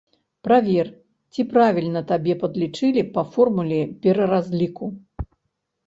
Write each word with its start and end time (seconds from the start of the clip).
Правер, 0.47 0.87
ці 1.35 1.45
правільна 1.51 2.01
табе 2.13 2.33
падлічылі 2.41 3.07
па 3.19 3.27
формуле 3.37 3.81
пераразліку. 4.07 4.85